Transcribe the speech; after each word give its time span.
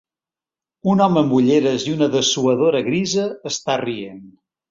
Un 0.93 1.03
home 1.07 1.19
amb 1.21 1.35
ulleres 1.39 1.85
i 1.91 1.93
una 1.97 2.09
dessuadora 2.17 2.83
grisa 2.89 3.27
està 3.53 3.79
rient. 3.85 4.27